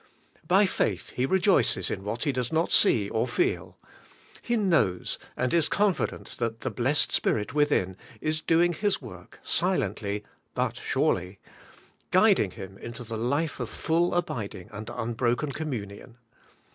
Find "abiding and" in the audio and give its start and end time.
14.15-14.89